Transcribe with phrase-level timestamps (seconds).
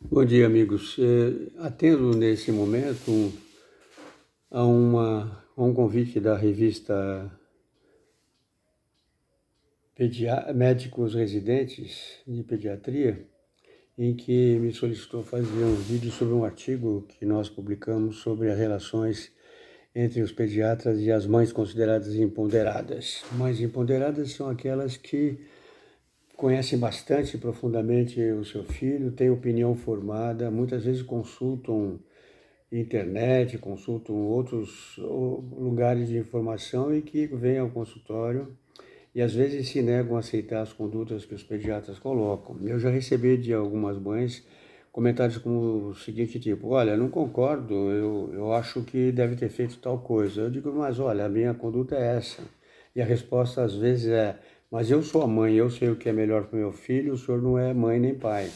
[0.00, 0.96] Bom dia, amigos.
[0.96, 3.32] É, atendo nesse momento
[4.48, 7.30] a, uma, a um convite da revista
[10.54, 13.26] Médicos Residentes de Pediatria,
[13.98, 18.58] em que me solicitou fazer um vídeo sobre um artigo que nós publicamos sobre as
[18.58, 19.32] relações
[19.92, 23.24] entre os pediatras e as mães consideradas imponderadas.
[23.32, 25.40] Mães imponderadas são aquelas que
[26.38, 31.98] conhecem bastante profundamente o seu filho, têm opinião formada, muitas vezes consultam
[32.70, 38.56] internet, consultam outros lugares de informação e que vêm ao consultório
[39.12, 42.56] e às vezes se negam a aceitar as condutas que os pediatras colocam.
[42.62, 44.46] Eu já recebi de algumas mães
[44.92, 49.78] comentários como o seguinte tipo, olha, não concordo, eu, eu acho que deve ter feito
[49.78, 50.42] tal coisa.
[50.42, 52.42] Eu digo, mas olha, a minha conduta é essa.
[52.94, 54.38] E a resposta às vezes é,
[54.70, 57.14] mas eu sou a mãe, eu sei o que é melhor para o meu filho,
[57.14, 58.50] o senhor não é mãe nem pai.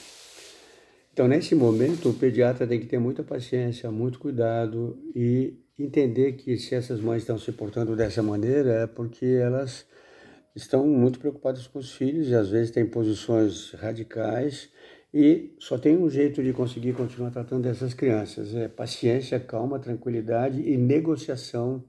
[1.12, 6.56] Então, nesse momento, o pediatra tem que ter muita paciência, muito cuidado e entender que
[6.56, 9.86] se essas mães estão se portando dessa maneira é porque elas
[10.54, 14.70] estão muito preocupadas com os filhos e às vezes têm posições radicais
[15.12, 20.60] e só tem um jeito de conseguir continuar tratando dessas crianças, é paciência, calma, tranquilidade
[20.62, 21.84] e negociação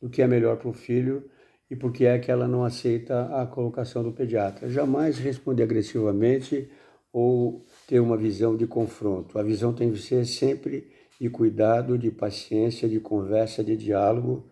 [0.00, 1.28] do que é melhor para o filho
[1.70, 4.68] e por que é que ela não aceita a colocação do pediatra.
[4.68, 6.68] Jamais responder agressivamente
[7.12, 9.38] ou ter uma visão de confronto.
[9.38, 14.46] A visão tem que ser sempre de cuidado, de paciência, de conversa, de diálogo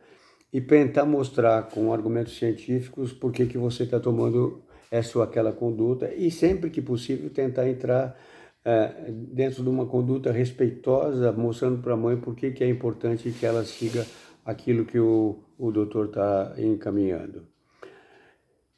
[0.53, 5.53] e tentar mostrar com argumentos científicos por que, que você está tomando essa ou aquela
[5.53, 8.17] conduta e sempre que possível tentar entrar
[8.65, 13.31] é, dentro de uma conduta respeitosa, mostrando para a mãe por que, que é importante
[13.31, 14.05] que ela siga
[14.47, 17.43] aquilo que o, o doutor está encaminhando.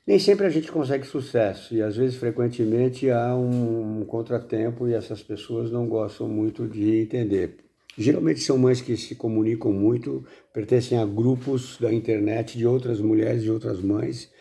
[0.07, 5.23] Nem sempre a gente consegue sucesso e às vezes, frequentemente, há um, contratempo e essas
[5.23, 7.59] pessoas não gostam muito de entender.
[7.97, 13.43] Geralmente são mães que se comunicam muito, pertencem a grupos da internet de outras mulheres
[13.43, 14.33] e outras mães.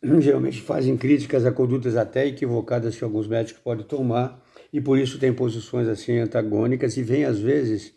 [0.20, 4.42] Geralmente fazem críticas a condutas até equivocadas que alguns médicos podem tomar
[4.72, 7.92] e por isso têm posições assim antagônicas e vêm às vezes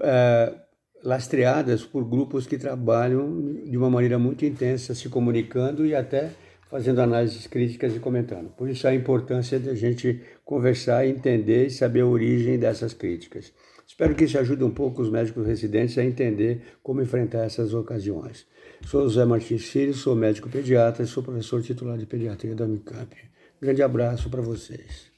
[0.00, 0.61] uh,
[1.02, 6.30] lastreadas por grupos que trabalham de uma maneira muito intensa, se comunicando e até
[6.70, 8.48] fazendo análises críticas e comentando.
[8.50, 13.52] Por isso a importância de a gente conversar, entender e saber a origem dessas críticas.
[13.86, 18.46] Espero que isso ajude um pouco os médicos residentes a entender como enfrentar essas ocasiões.
[18.86, 23.14] Sou José Martins Filho, sou médico pediatra e sou professor titular de pediatria da Unicamp.
[23.60, 25.11] grande abraço para vocês.